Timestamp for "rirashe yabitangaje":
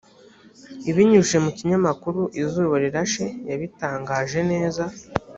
2.83-4.39